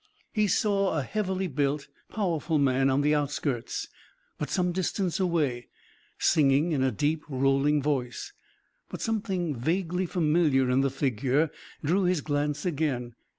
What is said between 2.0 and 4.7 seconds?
powerful man on the outskirts, but